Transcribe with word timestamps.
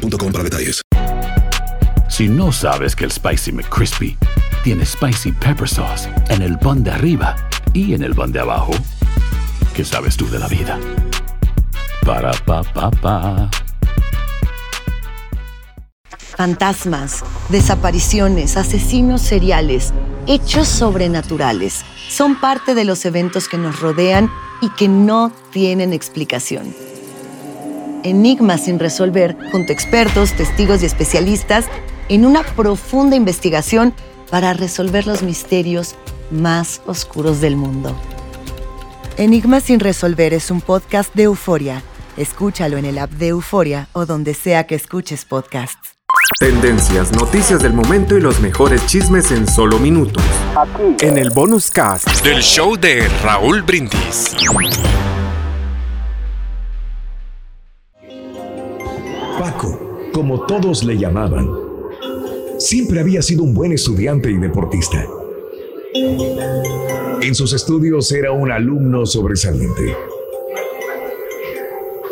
para 0.00 0.44
detalles. 0.44 0.82
Si 2.08 2.28
no 2.28 2.52
sabes 2.52 2.96
que 2.96 3.04
el 3.04 3.12
Spicy 3.12 3.52
McCrispy 3.52 4.16
tiene 4.64 4.84
Spicy 4.84 5.32
Pepper 5.32 5.68
Sauce 5.68 6.08
en 6.28 6.42
el 6.42 6.58
pan 6.58 6.82
de 6.82 6.90
arriba 6.90 7.36
y 7.72 7.94
en 7.94 8.02
el 8.02 8.14
pan 8.14 8.32
de 8.32 8.40
abajo, 8.40 8.72
¿qué 9.74 9.84
sabes 9.84 10.16
tú 10.16 10.28
de 10.28 10.38
la 10.38 10.48
vida? 10.48 10.78
Para, 12.04 12.32
pa, 12.44 12.62
pa, 12.62 12.90
pa. 12.90 13.50
Fantasmas, 16.16 17.22
desapariciones, 17.50 18.56
asesinos 18.56 19.20
seriales, 19.20 19.92
hechos 20.26 20.68
sobrenaturales 20.68 21.84
son 22.08 22.40
parte 22.40 22.74
de 22.74 22.84
los 22.84 23.04
eventos 23.04 23.48
que 23.48 23.58
nos 23.58 23.80
rodean 23.80 24.30
y 24.62 24.70
que 24.70 24.88
no 24.88 25.32
tienen 25.52 25.92
explicación. 25.92 26.74
Enigmas 28.02 28.64
sin 28.64 28.78
resolver, 28.78 29.36
junto 29.52 29.72
a 29.72 29.74
expertos, 29.74 30.32
testigos 30.32 30.82
y 30.82 30.86
especialistas, 30.86 31.66
en 32.08 32.24
una 32.24 32.42
profunda 32.42 33.16
investigación 33.16 33.94
para 34.30 34.52
resolver 34.54 35.06
los 35.06 35.22
misterios 35.22 35.94
más 36.30 36.80
oscuros 36.86 37.40
del 37.40 37.56
mundo. 37.56 37.94
Enigmas 39.16 39.64
sin 39.64 39.80
resolver 39.80 40.32
es 40.32 40.50
un 40.50 40.60
podcast 40.60 41.14
de 41.14 41.24
euforia. 41.24 41.82
Escúchalo 42.16 42.78
en 42.78 42.84
el 42.84 42.98
app 42.98 43.10
de 43.10 43.28
Euforia 43.28 43.88
o 43.92 44.06
donde 44.06 44.34
sea 44.34 44.66
que 44.66 44.74
escuches 44.74 45.24
podcasts. 45.24 45.96
Tendencias, 46.38 47.12
noticias 47.12 47.62
del 47.62 47.72
momento 47.72 48.16
y 48.16 48.20
los 48.20 48.40
mejores 48.40 48.84
chismes 48.86 49.30
en 49.30 49.46
solo 49.46 49.78
minutos. 49.78 50.24
Aquí. 50.56 51.06
En 51.06 51.18
el 51.18 51.30
bonus 51.30 51.70
cast 51.70 52.24
del 52.24 52.42
show 52.42 52.76
de 52.76 53.08
Raúl 53.22 53.62
Brindis. 53.62 54.34
Como 60.12 60.46
todos 60.46 60.84
le 60.84 60.98
llamaban, 60.98 61.48
siempre 62.58 63.00
había 63.00 63.22
sido 63.22 63.42
un 63.42 63.54
buen 63.54 63.72
estudiante 63.72 64.30
y 64.30 64.36
deportista. 64.36 65.06
En 67.22 67.34
sus 67.34 67.52
estudios 67.52 68.10
era 68.12 68.32
un 68.32 68.50
alumno 68.50 69.06
sobresaliente. 69.06 69.96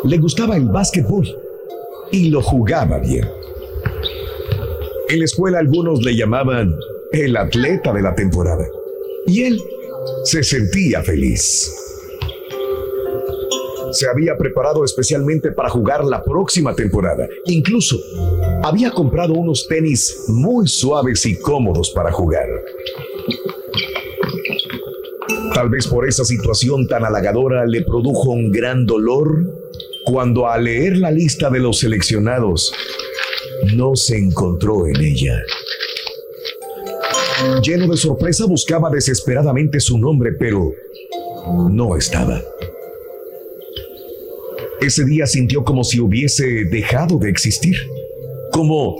Le 0.03 0.17
gustaba 0.17 0.55
el 0.55 0.67
básquetbol 0.69 1.27
y 2.11 2.29
lo 2.29 2.41
jugaba 2.41 2.99
bien. 2.99 3.27
En 5.09 5.19
la 5.19 5.25
escuela 5.25 5.59
algunos 5.59 6.03
le 6.03 6.15
llamaban 6.15 6.75
el 7.11 7.35
atleta 7.35 7.91
de 7.93 8.01
la 8.01 8.15
temporada 8.15 8.65
y 9.25 9.43
él 9.43 9.59
se 10.23 10.43
sentía 10.43 11.01
feliz 11.01 11.78
se 13.91 14.07
había 14.07 14.37
preparado 14.37 14.83
especialmente 14.83 15.51
para 15.51 15.69
jugar 15.69 16.03
la 16.03 16.23
próxima 16.23 16.75
temporada. 16.75 17.27
Incluso 17.45 17.97
había 18.63 18.91
comprado 18.91 19.33
unos 19.33 19.67
tenis 19.67 20.25
muy 20.27 20.67
suaves 20.67 21.25
y 21.25 21.39
cómodos 21.39 21.91
para 21.91 22.11
jugar. 22.11 22.47
Tal 25.53 25.69
vez 25.69 25.87
por 25.87 26.07
esa 26.07 26.23
situación 26.25 26.87
tan 26.87 27.03
halagadora 27.03 27.65
le 27.65 27.83
produjo 27.83 28.31
un 28.31 28.51
gran 28.51 28.85
dolor 28.85 29.43
cuando 30.05 30.47
al 30.47 30.63
leer 30.63 30.97
la 30.97 31.11
lista 31.11 31.49
de 31.49 31.59
los 31.59 31.79
seleccionados 31.79 32.73
no 33.75 33.95
se 33.95 34.17
encontró 34.17 34.87
en 34.87 35.01
ella. 35.01 35.41
Lleno 37.63 37.87
de 37.87 37.97
sorpresa 37.97 38.45
buscaba 38.45 38.89
desesperadamente 38.89 39.79
su 39.79 39.97
nombre, 39.97 40.31
pero 40.33 40.73
no 41.69 41.95
estaba. 41.95 42.41
Ese 44.81 45.03
día 45.03 45.27
sintió 45.27 45.65
como 45.65 45.83
si 45.83 45.99
hubiese 45.99 46.63
dejado 46.65 47.17
de 47.17 47.29
existir, 47.29 47.75
como, 48.53 48.95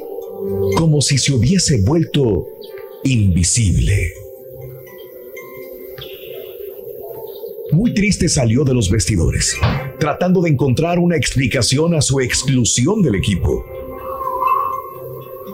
como 0.76 1.02
si 1.02 1.18
se 1.18 1.32
hubiese 1.32 1.82
vuelto 1.84 2.46
invisible. 3.06 4.12
Muy 7.72 7.94
triste 7.94 8.28
salió 8.28 8.66
de 8.66 8.74
los 8.74 8.90
vestidores, 8.90 9.56
tratando 10.00 10.42
de 10.42 10.50
encontrar 10.50 11.00
una 11.00 11.16
explicación 11.16 11.94
a 11.96 12.02
su 12.02 12.20
exclusión 12.20 13.02
del 13.02 13.16
equipo. 13.16 13.64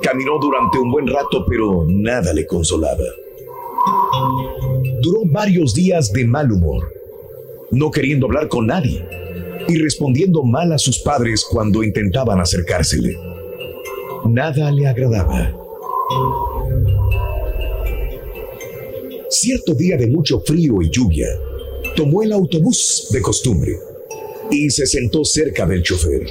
Caminó 0.01 0.39
durante 0.39 0.79
un 0.79 0.91
buen 0.91 1.05
rato, 1.05 1.45
pero 1.47 1.85
nada 1.87 2.33
le 2.33 2.47
consolaba. 2.47 3.03
Duró 5.01 5.19
varios 5.25 5.75
días 5.75 6.11
de 6.11 6.25
mal 6.25 6.51
humor, 6.51 6.91
no 7.69 7.91
queriendo 7.91 8.25
hablar 8.25 8.47
con 8.47 8.65
nadie 8.65 9.05
y 9.67 9.77
respondiendo 9.77 10.43
mal 10.43 10.71
a 10.71 10.77
sus 10.77 10.99
padres 10.99 11.45
cuando 11.49 11.83
intentaban 11.83 12.39
acercársele. 12.39 13.17
Nada 14.25 14.71
le 14.71 14.87
agradaba. 14.87 15.53
Cierto 19.29 19.73
día 19.73 19.97
de 19.97 20.07
mucho 20.07 20.39
frío 20.39 20.81
y 20.81 20.89
lluvia, 20.89 21.27
tomó 21.95 22.23
el 22.23 22.31
autobús 22.31 23.07
de 23.11 23.21
costumbre 23.21 23.77
y 24.51 24.69
se 24.69 24.85
sentó 24.85 25.23
cerca 25.25 25.65
del 25.65 25.83
chofer. 25.83 26.25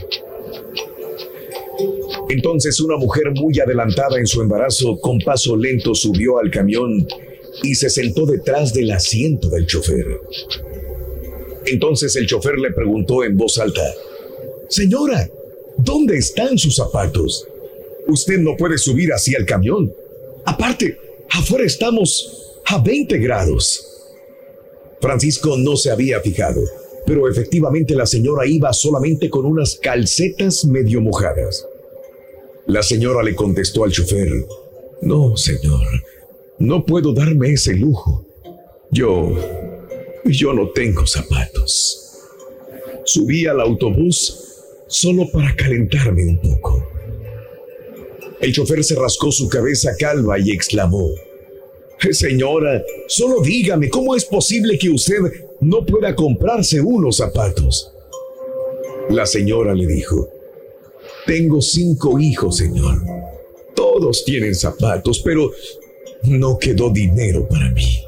Entonces 2.29 2.81
una 2.81 2.97
mujer 2.97 3.33
muy 3.35 3.59
adelantada 3.61 4.19
en 4.19 4.27
su 4.27 4.41
embarazo 4.41 4.99
con 5.01 5.19
paso 5.19 5.57
lento 5.57 5.95
subió 5.95 6.39
al 6.39 6.51
camión 6.51 7.07
y 7.63 7.75
se 7.75 7.91
sentó 7.91 8.27
detrás 8.27 8.73
del 8.73 8.91
asiento 8.91 9.49
del 9.49 9.67
chofer. 9.67 10.07
Entonces 11.67 12.15
el 12.17 12.27
chofer 12.27 12.59
le 12.59 12.73
preguntó 12.73 13.25
en 13.25 13.37
voz 13.37 13.59
alta, 13.59 13.83
Señora, 14.69 15.29
¿dónde 15.79 16.17
están 16.17 16.59
sus 16.59 16.77
zapatos? 16.77 17.47
Usted 18.07 18.39
no 18.39 18.57
puede 18.57 18.79
subir 18.79 19.11
hacia 19.13 19.39
el 19.39 19.47
camión. 19.47 19.93
Aparte, 20.45 20.99
afuera 21.31 21.65
estamos 21.65 22.61
a 22.67 22.79
20 22.83 23.19
grados. 23.19 23.87
Francisco 25.01 25.57
no 25.57 25.77
se 25.77 25.91
había 25.91 26.21
fijado, 26.21 26.63
pero 27.07 27.29
efectivamente 27.29 27.95
la 27.95 28.07
señora 28.07 28.47
iba 28.47 28.73
solamente 28.73 29.29
con 29.29 29.45
unas 29.45 29.77
calcetas 29.77 30.65
medio 30.65 31.01
mojadas. 31.01 31.67
La 32.67 32.83
señora 32.83 33.23
le 33.23 33.35
contestó 33.35 33.85
al 33.85 33.93
chofer, 33.93 34.31
No, 35.03 35.37
señor, 35.37 35.87
no 36.59 36.87
puedo 36.87 37.13
darme 37.13 37.53
ese 37.53 37.75
lujo. 37.75 38.25
Yo 38.91 39.35
yo 40.25 40.53
no 40.53 40.69
tengo 40.71 41.07
zapatos. 41.07 42.01
Subí 43.05 43.47
al 43.47 43.61
autobús 43.61 44.41
solo 44.87 45.31
para 45.31 45.55
calentarme 45.55 46.25
un 46.25 46.39
poco. 46.39 46.87
El 48.41 48.53
chofer 48.53 48.83
se 48.85 48.95
rascó 48.95 49.31
su 49.31 49.49
cabeza 49.49 49.93
calva 49.99 50.39
y 50.39 50.51
exclamó, 50.51 51.11
Señora, 52.11 52.83
solo 53.07 53.41
dígame, 53.41 53.89
¿cómo 53.89 54.15
es 54.15 54.25
posible 54.25 54.79
que 54.79 54.91
usted 54.91 55.19
no 55.61 55.85
pueda 55.87 56.15
comprarse 56.15 56.81
unos 56.81 57.17
zapatos? 57.17 57.93
La 59.11 59.27
señora 59.27 59.75
le 59.75 59.87
dijo, 59.87 60.29
Tengo 61.27 61.61
cinco 61.63 62.19
hijos, 62.19 62.59
señor. 62.59 63.03
Todos 63.75 64.25
tienen 64.25 64.55
zapatos, 64.55 65.21
pero 65.21 65.51
no 66.25 66.59
quedó 66.59 66.91
dinero 66.91 67.47
para 67.49 67.71
mí. 67.71 68.01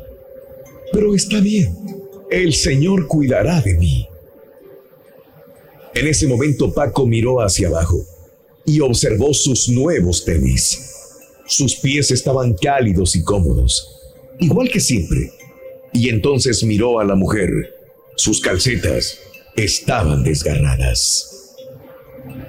Pero 0.93 1.15
está 1.15 1.41
bien 1.41 1.96
el 2.31 2.53
Señor 2.53 3.07
cuidará 3.07 3.61
de 3.61 3.75
mí. 3.75 4.09
En 5.95 6.07
ese 6.07 6.27
momento 6.27 6.73
Paco 6.73 7.07
miró 7.07 7.41
hacia 7.41 7.69
abajo 7.69 8.05
y 8.65 8.81
observó 8.81 9.33
sus 9.33 9.69
nuevos 9.69 10.25
tenis. 10.25 10.93
Sus 11.47 11.77
pies 11.77 12.11
estaban 12.11 12.55
cálidos 12.55 13.15
y 13.15 13.23
cómodos, 13.23 13.97
igual 14.41 14.69
que 14.69 14.81
siempre. 14.81 15.33
Y 15.93 16.09
entonces 16.09 16.63
miró 16.65 16.99
a 16.99 17.05
la 17.05 17.15
mujer. 17.15 17.51
Sus 18.17 18.41
calcetas 18.41 19.19
estaban 19.55 20.25
desgarradas. 20.25 21.55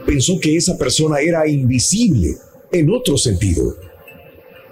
Pensó 0.06 0.39
que 0.39 0.56
esa 0.56 0.77
persona 0.77 1.19
era 1.19 1.47
invisible 1.47 2.35
en 2.71 2.89
otro 2.89 3.18
sentido. 3.18 3.77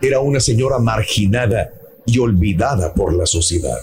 Era 0.02 0.20
una 0.20 0.40
señora 0.40 0.80
marginada 0.80 1.74
y 2.06 2.18
olvidada 2.20 2.94
por 2.94 3.14
la 3.14 3.26
sociedad. 3.26 3.80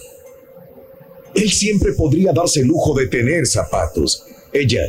Él 1.35 1.51
siempre 1.51 1.93
podría 1.93 2.33
darse 2.33 2.61
el 2.61 2.67
lujo 2.67 2.95
de 2.95 3.07
tener 3.07 3.47
zapatos. 3.47 4.25
Ella, 4.53 4.83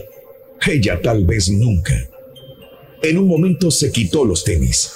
ella 0.68 1.00
tal 1.02 1.26
vez 1.26 1.50
nunca. 1.50 2.10
En 3.02 3.18
un 3.18 3.28
momento 3.28 3.72
se 3.72 3.92
quitó 3.92 4.26
los 4.26 4.44
tenis. 4.44 4.92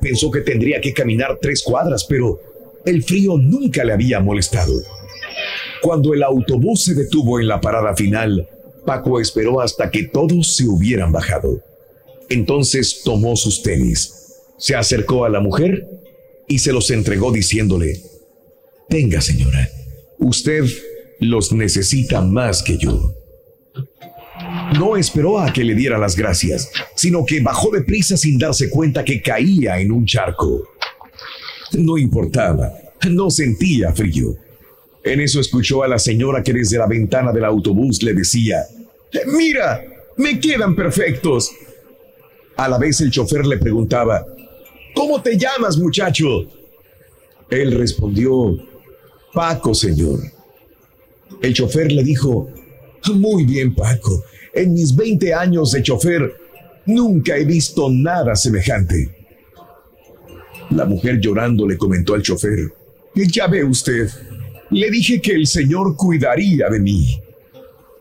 Pensó 0.00 0.30
que 0.30 0.40
tendría 0.40 0.80
que 0.80 0.92
caminar 0.92 1.38
tres 1.40 1.62
cuadras, 1.62 2.04
pero 2.04 2.40
el 2.84 3.02
frío 3.02 3.38
nunca 3.38 3.84
le 3.84 3.92
había 3.92 4.20
molestado. 4.20 4.74
Cuando 5.80 6.14
el 6.14 6.22
autobús 6.22 6.84
se 6.84 6.94
detuvo 6.94 7.40
en 7.40 7.48
la 7.48 7.60
parada 7.60 7.94
final, 7.94 8.48
Paco 8.84 9.20
esperó 9.20 9.60
hasta 9.60 9.90
que 9.90 10.04
todos 10.04 10.56
se 10.56 10.66
hubieran 10.66 11.12
bajado. 11.12 11.60
Entonces 12.28 13.02
tomó 13.04 13.36
sus 13.36 13.62
tenis, 13.62 14.34
se 14.58 14.74
acercó 14.74 15.24
a 15.24 15.28
la 15.28 15.40
mujer 15.40 15.86
y 16.48 16.58
se 16.58 16.72
los 16.72 16.90
entregó 16.90 17.32
diciéndole, 17.32 18.00
Tenga 18.88 19.20
señora, 19.20 19.68
usted 20.24 20.64
los 21.20 21.52
necesita 21.52 22.20
más 22.20 22.62
que 22.62 22.76
yo. 22.78 23.14
No 24.78 24.96
esperó 24.96 25.38
a 25.38 25.52
que 25.52 25.62
le 25.62 25.74
diera 25.74 25.98
las 25.98 26.16
gracias, 26.16 26.70
sino 26.96 27.24
que 27.24 27.40
bajó 27.40 27.70
de 27.70 27.82
prisa 27.82 28.16
sin 28.16 28.38
darse 28.38 28.70
cuenta 28.70 29.04
que 29.04 29.22
caía 29.22 29.78
en 29.78 29.92
un 29.92 30.04
charco. 30.06 30.68
No 31.72 31.98
importaba, 31.98 32.72
no 33.10 33.30
sentía 33.30 33.92
frío. 33.92 34.36
En 35.04 35.20
eso 35.20 35.40
escuchó 35.40 35.82
a 35.82 35.88
la 35.88 35.98
señora 35.98 36.42
que 36.42 36.52
desde 36.52 36.78
la 36.78 36.86
ventana 36.86 37.30
del 37.30 37.44
autobús 37.44 38.02
le 38.02 38.14
decía, 38.14 38.64
Mira, 39.26 39.84
me 40.16 40.40
quedan 40.40 40.74
perfectos. 40.74 41.52
A 42.56 42.68
la 42.68 42.78
vez 42.78 43.00
el 43.00 43.10
chofer 43.10 43.46
le 43.46 43.58
preguntaba, 43.58 44.26
¿Cómo 44.94 45.20
te 45.20 45.36
llamas, 45.36 45.76
muchacho? 45.76 46.46
Él 47.50 47.72
respondió, 47.72 48.56
Paco, 49.34 49.74
señor. 49.74 50.20
El 51.42 51.52
chofer 51.52 51.90
le 51.90 52.04
dijo, 52.04 52.48
Muy 53.12 53.44
bien, 53.44 53.74
Paco. 53.74 54.24
En 54.54 54.72
mis 54.72 54.94
20 54.94 55.34
años 55.34 55.72
de 55.72 55.82
chofer, 55.82 56.32
nunca 56.86 57.36
he 57.36 57.44
visto 57.44 57.90
nada 57.90 58.36
semejante. 58.36 59.10
La 60.70 60.84
mujer 60.84 61.18
llorando 61.20 61.66
le 61.66 61.76
comentó 61.76 62.14
al 62.14 62.22
chofer, 62.22 62.72
Ya 63.14 63.48
ve 63.48 63.64
usted, 63.64 64.08
le 64.70 64.90
dije 64.90 65.20
que 65.20 65.32
el 65.32 65.46
Señor 65.46 65.96
cuidaría 65.96 66.68
de 66.68 66.80
mí. 66.80 67.20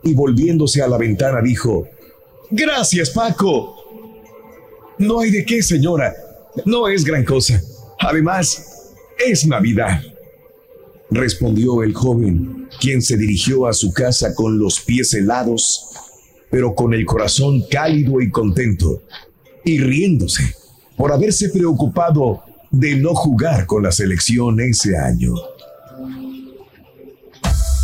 Y 0.04 0.14
volviéndose 0.14 0.82
a 0.82 0.88
la 0.88 0.98
ventana 0.98 1.42
dijo, 1.42 1.88
Gracias, 2.52 3.10
Paco. 3.10 3.76
No 5.00 5.22
hay 5.22 5.32
de 5.32 5.44
qué, 5.44 5.64
señora. 5.64 6.14
No 6.66 6.88
es 6.88 7.04
gran 7.04 7.26
cosa. 7.26 7.60
Además, 8.00 8.94
es 9.18 9.48
Navidad. 9.48 10.13
Respondió 11.14 11.84
el 11.84 11.94
joven, 11.94 12.68
quien 12.80 13.02
se 13.02 13.18
dirigió 13.18 13.68
a 13.68 13.74
su 13.74 13.94
casa 13.94 14.34
con 14.34 14.58
los 14.58 14.80
pies 14.80 15.14
helados, 15.14 15.90
pero 16.50 16.74
con 16.74 16.94
el 16.94 17.06
corazón 17.06 17.64
cálido 17.70 18.20
y 18.20 18.32
contento, 18.32 19.04
y 19.64 19.80
riéndose 19.80 20.56
por 20.98 21.12
haberse 21.12 21.50
preocupado 21.50 22.44
de 22.72 22.96
no 22.96 23.14
jugar 23.14 23.68
con 23.68 23.84
la 23.84 23.92
selección 23.92 24.60
ese 24.60 24.98
año. 24.98 25.36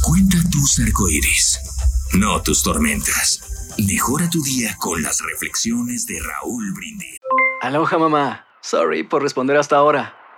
Cuenta 0.03 0.37
tus 0.51 0.79
arcoíris, 0.79 1.59
no 2.13 2.41
tus 2.41 2.63
tormentas. 2.63 3.75
Mejora 3.77 4.27
tu 4.29 4.41
día 4.41 4.75
con 4.79 5.01
las 5.03 5.19
reflexiones 5.21 6.07
de 6.07 6.19
Raúl 6.19 6.73
Brindis. 6.73 7.19
Aloha 7.61 7.97
mamá. 7.99 8.45
Sorry 8.61 9.03
por 9.03 9.21
responder 9.21 9.55
hasta 9.57 9.77
ahora. 9.77 10.18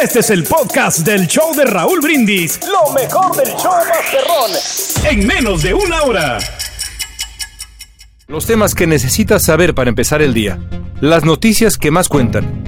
Este 0.00 0.20
es 0.20 0.30
el 0.30 0.44
podcast 0.44 1.00
del 1.00 1.26
show 1.26 1.54
de 1.54 1.64
Raúl 1.64 2.00
Brindis. 2.00 2.60
Lo 2.66 2.92
mejor 2.92 3.34
del 3.36 3.48
show 3.56 3.72
Masterrón. 3.88 5.10
En 5.10 5.26
menos 5.26 5.62
de 5.62 5.74
una 5.74 6.02
hora. 6.02 6.38
Los 8.28 8.46
temas 8.46 8.74
que 8.74 8.86
necesitas 8.86 9.44
saber 9.44 9.74
para 9.74 9.90
empezar 9.90 10.22
el 10.22 10.34
día. 10.34 10.58
Las 11.00 11.24
noticias 11.24 11.78
que 11.78 11.90
más 11.90 12.08
cuentan. 12.08 12.67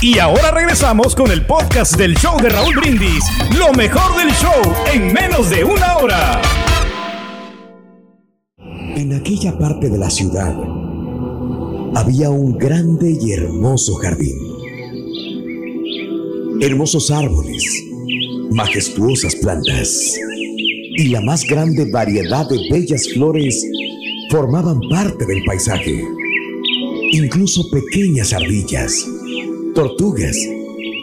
Y 0.00 0.20
ahora 0.20 0.52
regresamos 0.52 1.16
con 1.16 1.32
el 1.32 1.44
podcast 1.44 1.96
del 1.96 2.14
show 2.14 2.40
de 2.40 2.48
Raúl 2.48 2.76
Brindis. 2.76 3.24
Lo 3.58 3.72
mejor 3.72 4.16
del 4.16 4.30
show 4.30 4.62
en 4.92 5.12
menos 5.12 5.50
de 5.50 5.64
una 5.64 5.96
hora. 5.96 6.40
En 8.94 9.12
aquella 9.12 9.58
parte 9.58 9.90
de 9.90 9.98
la 9.98 10.08
ciudad 10.08 10.54
había 11.96 12.30
un 12.30 12.56
grande 12.56 13.18
y 13.20 13.32
hermoso 13.32 13.96
jardín. 13.96 14.36
Hermosos 16.60 17.10
árboles, 17.10 17.64
majestuosas 18.52 19.34
plantas 19.34 20.16
y 20.96 21.08
la 21.08 21.20
más 21.22 21.42
grande 21.42 21.90
variedad 21.90 22.48
de 22.48 22.68
bellas 22.70 23.08
flores 23.12 23.66
formaban 24.30 24.78
parte 24.88 25.26
del 25.26 25.42
paisaje. 25.44 26.04
Incluso 27.10 27.68
pequeñas 27.70 28.32
ardillas, 28.32 29.04
tortugas 29.78 30.36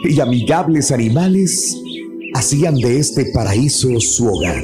y 0.04 0.20
amigables 0.20 0.92
animales 0.92 1.74
hacían 2.34 2.74
de 2.74 2.98
este 2.98 3.24
paraíso 3.32 3.98
su 4.00 4.28
hogar. 4.28 4.62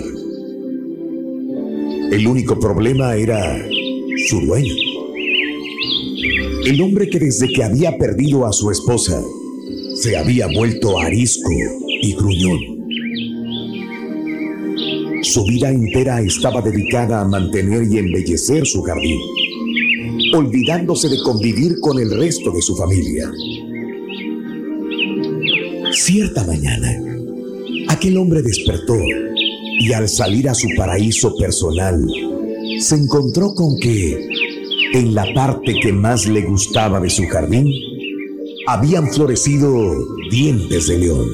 El 2.11 2.27
único 2.27 2.61
problema 2.61 3.17
era 3.17 3.67
su 4.29 4.41
dueño. 4.41 4.75
El 6.67 6.83
hombre 6.83 7.09
que 7.09 7.21
desde 7.21 7.49
que 7.49 7.65
había 7.65 7.97
perdido 7.97 8.45
a 8.45 8.53
su 8.53 8.71
esposa 8.71 9.19
se 10.03 10.15
había 10.19 10.47
vuelto 10.49 11.01
arisco 11.01 11.51
y 12.03 12.13
gruñón. 12.13 12.59
Su 15.23 15.43
vida 15.47 15.71
entera 15.71 16.21
estaba 16.21 16.61
dedicada 16.61 17.23
a 17.23 17.29
mantener 17.29 17.91
y 17.91 17.97
embellecer 17.97 18.67
su 18.67 18.83
jardín, 18.83 19.21
olvidándose 20.35 21.09
de 21.09 21.17
convivir 21.23 21.81
con 21.81 21.99
el 21.99 22.11
resto 22.11 22.51
de 22.51 22.61
su 22.61 22.77
familia. 22.77 23.33
Cierta 26.05 26.43
mañana, 26.43 27.01
aquel 27.87 28.17
hombre 28.17 28.43
despertó 28.43 28.97
y 29.79 29.93
al 29.93 30.09
salir 30.09 30.49
a 30.49 30.55
su 30.55 30.67
paraíso 30.77 31.37
personal, 31.37 32.05
se 32.81 32.97
encontró 32.97 33.55
con 33.55 33.79
que 33.79 34.29
en 34.95 35.15
la 35.15 35.25
parte 35.33 35.77
que 35.81 35.93
más 35.93 36.27
le 36.27 36.43
gustaba 36.43 36.99
de 36.99 37.09
su 37.09 37.25
jardín, 37.29 37.73
habían 38.67 39.13
florecido 39.13 40.05
dientes 40.29 40.89
de 40.89 40.99
león. 40.99 41.29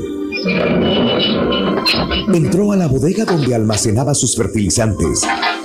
Entró 2.35 2.71
a 2.71 2.77
la 2.77 2.89
bodega 2.89 3.25
donde 3.25 3.55
almacenaba 3.55 4.13
sus 4.15 4.37
fertilizantes 4.37 5.23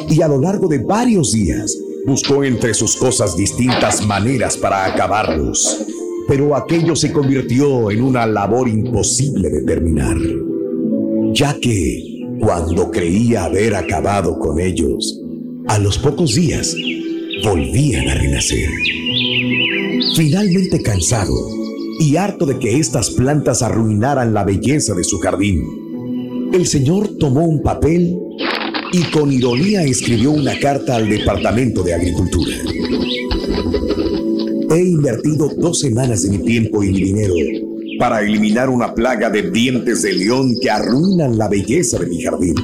y 0.08 0.22
a 0.22 0.30
lo 0.30 0.40
largo 0.40 0.70
de 0.70 0.78
varios 0.78 1.34
días 1.34 1.78
buscó 2.06 2.46
entre 2.46 2.74
sus 2.74 2.96
cosas 2.96 3.36
distintas 3.36 4.06
maneras 4.06 4.56
para 4.56 4.86
acabarlos, 4.86 5.78
pero 6.34 6.56
aquello 6.56 6.96
se 6.96 7.13
convirtió 7.13 7.92
en 7.92 8.02
una 8.02 8.25
labor 8.25 8.68
imposible 8.68 9.52
de 9.52 9.62
terminar, 9.62 10.18
ya 11.32 11.56
que 11.60 12.24
cuando 12.40 12.90
creía 12.90 13.44
haber 13.44 13.75
acabado 13.75 14.40
con 14.40 14.60
ellos, 14.60 15.22
a 15.68 15.78
los 15.78 16.00
pocos 16.00 16.34
días 16.34 16.75
volvían 17.44 18.10
a 18.10 18.16
renacer. 18.16 18.68
Finalmente 20.16 20.82
cansado 20.82 21.36
y 22.00 22.16
harto 22.16 22.48
de 22.48 22.58
que 22.58 22.80
estas 22.80 23.12
plantas 23.12 23.62
arruinaran 23.62 24.34
la 24.34 24.44
belleza 24.44 24.96
de 24.96 25.04
su 25.04 25.20
jardín, 25.20 25.62
el 26.52 26.66
señor 26.66 27.10
tomó 27.20 27.46
un 27.46 27.62
papel 27.62 28.18
y 28.92 29.04
con 29.12 29.32
ironía 29.32 29.84
escribió 29.84 30.32
una 30.32 30.58
carta 30.58 30.96
al 30.96 31.08
Departamento 31.08 31.84
de 31.84 31.94
Agricultura. 31.94 32.56
He 34.70 34.82
invertido 34.82 35.50
dos 35.58 35.79
semanas 35.79 36.24
de 36.24 36.29
mi 36.29 36.39
tiempo 36.39 36.84
y 36.84 36.91
mi 36.91 37.01
dinero 37.03 37.34
para 38.00 38.22
eliminar 38.22 38.70
una 38.70 38.93
plaga 38.93 39.29
de 39.29 39.51
dientes 39.51 40.01
de 40.01 40.13
león 40.13 40.55
que 40.62 40.70
arruinan 40.70 41.38
la 41.38 41.48
belleza 41.48 42.00
de 42.00 42.08
mi 42.08 42.22
jardín. 42.22 42.55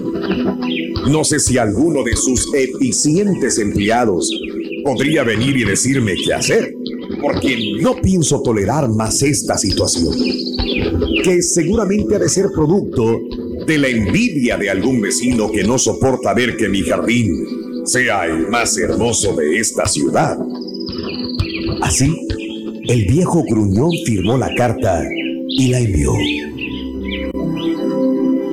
No 1.10 1.24
sé 1.24 1.40
si 1.40 1.58
alguno 1.58 2.04
de 2.04 2.16
sus 2.16 2.54
eficientes 2.54 3.58
empleados 3.58 4.30
podría 4.84 5.24
venir 5.24 5.58
y 5.58 5.66
decirme 5.66 6.16
qué 6.26 6.34
hacer, 6.34 6.74
porque 7.22 7.58
no 7.82 7.96
pienso 8.02 8.42
tolerar 8.42 8.90
más 8.90 9.22
esta 9.22 9.58
situación, 9.58 10.14
que 11.24 11.42
seguramente 11.42 12.16
ha 12.16 12.20
de 12.20 12.30
ser 12.30 12.48
producto 12.54 13.20
de 13.66 13.78
la 13.78 13.88
envidia 13.88 14.58
de 14.58 14.70
algún 14.70 15.02
vecino 15.02 15.52
que 15.52 15.64
no 15.64 15.78
soporta 15.78 16.34
ver 16.34 16.58
que 16.58 16.70
mi 16.70 16.82
jardín 16.82 17.46
sea 17.86 18.26
el 18.26 18.48
más 18.50 18.78
hermoso 18.78 19.36
de 19.36 19.60
esta 19.60 19.88
ciudad. 19.88 20.38
Así, 21.90 22.16
el 22.88 23.06
viejo 23.06 23.44
gruñón 23.50 23.90
firmó 24.06 24.38
la 24.38 24.54
carta 24.54 25.04
y 25.48 25.70
la 25.70 25.80
envió. 25.80 26.14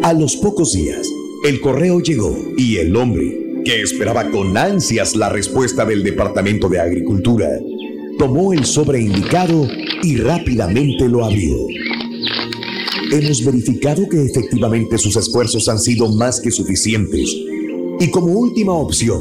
A 0.02 0.14
los 0.14 0.36
pocos 0.36 0.72
días, 0.72 1.06
el 1.44 1.60
correo 1.60 2.00
llegó 2.00 2.34
y 2.56 2.78
el 2.78 2.96
hombre, 2.96 3.60
que 3.62 3.82
esperaba 3.82 4.30
con 4.30 4.56
ansias 4.56 5.14
la 5.16 5.28
respuesta 5.28 5.84
del 5.84 6.02
Departamento 6.02 6.70
de 6.70 6.80
Agricultura, 6.80 7.50
tomó 8.18 8.54
el 8.54 8.64
sobre 8.64 9.02
indicado 9.02 9.68
y 10.02 10.16
rápidamente 10.16 11.06
lo 11.06 11.22
abrió. 11.22 11.58
Hemos 13.12 13.44
verificado 13.44 14.08
que 14.08 14.24
efectivamente 14.24 14.96
sus 14.96 15.14
esfuerzos 15.14 15.68
han 15.68 15.78
sido 15.78 16.10
más 16.10 16.40
que 16.40 16.50
suficientes 16.50 17.36
y 18.00 18.10
como 18.10 18.32
última 18.32 18.72
opción, 18.72 19.20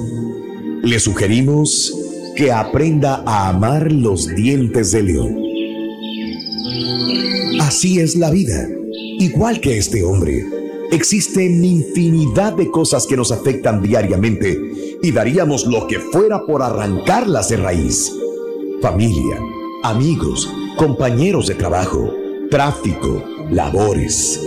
le 0.83 1.01
sugerimos 1.01 2.04
que 2.35 2.51
aprenda 2.51 3.23
a 3.25 3.49
amar 3.49 3.91
los 3.91 4.27
dientes 4.35 4.91
de 4.91 5.03
león. 5.03 5.37
Así 7.61 7.99
es 7.99 8.15
la 8.15 8.29
vida. 8.29 8.67
Igual 9.19 9.61
que 9.61 9.77
este 9.77 10.03
hombre, 10.03 10.45
existen 10.91 11.63
infinidad 11.63 12.53
de 12.53 12.69
cosas 12.69 13.07
que 13.07 13.15
nos 13.15 13.31
afectan 13.31 13.81
diariamente 13.81 14.59
y 15.01 15.11
daríamos 15.11 15.65
lo 15.65 15.87
que 15.87 15.99
fuera 15.99 16.45
por 16.45 16.61
arrancarlas 16.61 17.49
de 17.49 17.57
raíz. 17.57 18.11
Familia, 18.81 19.39
amigos, 19.83 20.51
compañeros 20.77 21.47
de 21.47 21.55
trabajo, 21.55 22.11
tráfico, 22.51 23.23
labores. 23.49 24.41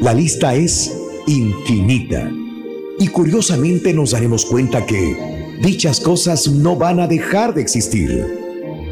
La 0.00 0.12
lista 0.12 0.54
es 0.54 0.94
infinita. 1.26 2.30
Y 2.98 3.08
curiosamente 3.08 3.94
nos 3.94 4.10
daremos 4.10 4.44
cuenta 4.44 4.84
que 4.84 5.31
dichas 5.60 6.00
cosas 6.00 6.48
no 6.48 6.76
van 6.76 7.00
a 7.00 7.06
dejar 7.06 7.54
de 7.54 7.62
existir. 7.62 8.26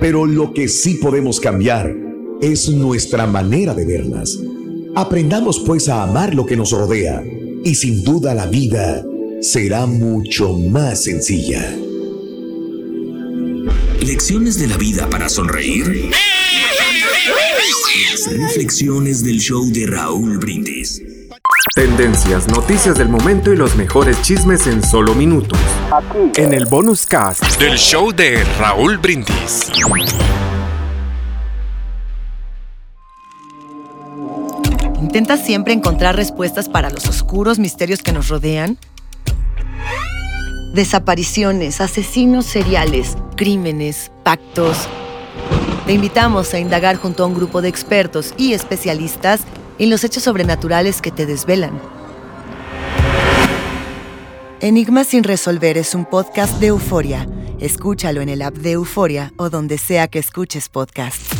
Pero 0.01 0.27
lo 0.27 0.53
que 0.53 0.69
sí 0.69 0.95
podemos 0.95 1.41
cambiar 1.41 1.95
es 2.41 2.69
nuestra 2.69 3.27
manera 3.27 3.75
de 3.75 3.85
verlas. 3.85 4.39
Aprendamos 4.95 5.61
pues 5.61 5.89
a 5.89 6.03
amar 6.03 6.35
lo 6.35 6.47
que 6.47 6.57
nos 6.57 6.73
rodea 6.73 7.23
y 7.65 7.75
sin 7.75 8.03
duda 8.03 8.35
la 8.35 8.47
vida 8.47 9.05
será 9.41 9.87
mucho 9.87 10.55
más 10.55 11.05
sencilla. 11.05 11.77
Lecciones 14.01 14.59
de 14.59 14.67
la 14.67 14.77
vida 14.77 15.09
para 15.11 15.29
sonreír. 15.29 16.11
reflexiones 18.31 19.23
del 19.23 19.39
show 19.39 19.71
de 19.71 19.87
Raúl 19.87 20.39
Brindis. 20.39 21.03
Tendencias, 21.75 22.49
noticias 22.49 22.99
del 22.99 23.09
momento 23.09 23.53
y 23.53 23.57
los 23.57 23.77
mejores 23.77 24.21
chismes 24.23 24.67
en 24.67 24.83
solo 24.83 25.15
minutos. 25.15 25.57
Aquí. 25.93 26.33
En 26.35 26.53
el 26.53 26.67
bonus 26.67 27.07
cast 27.07 27.45
del 27.61 27.79
show 27.79 28.11
de 28.11 28.43
Raúl 28.59 28.99
Brindis. 28.99 29.71
¿Intentas 35.01 35.47
siempre 35.47 35.73
encontrar 35.73 36.17
respuestas 36.17 36.69
para 36.69 36.91
los 36.91 37.07
oscuros 37.07 37.61
misterios 37.61 38.03
que 38.03 38.13
nos 38.13 38.29
rodean? 38.29 38.77
Desapariciones, 40.75 41.81
asesinos 41.81 42.47
seriales, 42.47 43.17
crímenes, 43.37 44.11
pactos. 44.25 44.89
Te 45.87 45.93
invitamos 45.93 46.53
a 46.53 46.59
indagar 46.59 46.97
junto 46.97 47.23
a 47.23 47.27
un 47.29 47.35
grupo 47.35 47.63
de 47.63 47.69
expertos 47.69 48.35
y 48.37 48.55
especialistas 48.55 49.43
en 49.81 49.89
los 49.89 50.05
hechos 50.05 50.23
sobrenaturales 50.23 51.01
que 51.01 51.11
te 51.11 51.25
desvelan. 51.25 51.81
Enigma 54.61 55.05
sin 55.05 55.25
resolver 55.25 55.79
es 55.79 55.95
un 55.95 56.05
podcast 56.05 56.61
de 56.61 56.67
euforia. 56.67 57.27
Escúchalo 57.61 58.21
en 58.21 58.29
el 58.29 58.43
app 58.43 58.55
de 58.55 58.73
Euforia 58.73 59.33
o 59.39 59.49
donde 59.49 59.79
sea 59.79 60.09
que 60.09 60.19
escuches 60.19 60.69
podcasts. 60.69 61.40